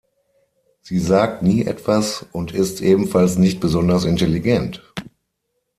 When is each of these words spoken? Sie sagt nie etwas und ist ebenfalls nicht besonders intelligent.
Sie 0.81 0.97
sagt 0.97 1.43
nie 1.43 1.63
etwas 1.67 2.25
und 2.31 2.51
ist 2.53 2.81
ebenfalls 2.81 3.37
nicht 3.37 3.59
besonders 3.59 4.03
intelligent. 4.03 4.81